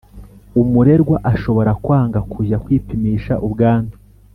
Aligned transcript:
Umurerwa 0.61 1.15
ashobora 1.33 1.71
kwanga 1.83 2.19
kujya 2.31 2.57
kwipimisha 2.63 3.33
ubwandu 3.45 3.95